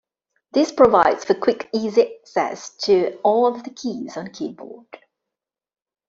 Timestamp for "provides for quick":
0.71-1.69